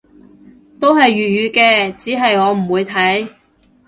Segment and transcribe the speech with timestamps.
[0.79, 3.27] 都係粵語嘅，只係我唔會睇